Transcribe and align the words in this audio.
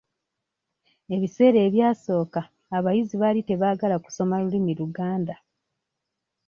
Ebiseera 1.15 1.59
ebyasooka 1.67 2.41
abayizi 2.77 3.15
baali 3.21 3.41
tebaagala 3.49 3.95
kusoma 4.03 4.35
lulimi 4.41 4.71
Luganda. 4.79 5.35